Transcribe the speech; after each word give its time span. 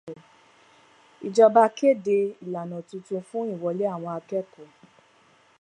Ìjọba 1.27 1.63
kéde 1.77 2.17
ìlànà 2.43 2.77
tuntun 2.87 3.21
fún 3.29 3.45
ìwọlé 3.53 3.83
àwọn 3.95 4.11
akẹ́kọ̀ọ́. 4.19 4.73